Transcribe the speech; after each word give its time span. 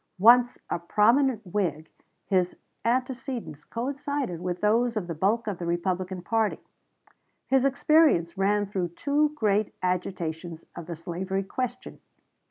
Once 0.17 0.57
a 0.67 0.79
prominent 0.79 1.45
Whig, 1.45 1.87
his 2.25 2.57
antecedents 2.83 3.63
coincided 3.63 4.41
with 4.41 4.59
those 4.59 4.97
of 4.97 5.05
the 5.05 5.13
bulk 5.13 5.45
of 5.45 5.59
the 5.59 5.65
Republican 5.67 6.23
party. 6.23 6.57
His 7.45 7.65
experience 7.65 8.35
ran 8.35 8.65
through 8.65 8.87
two 8.95 9.29
great 9.35 9.75
agitations 9.83 10.65
of 10.75 10.87
the 10.87 10.95
slavery 10.95 11.43
question. 11.43 11.99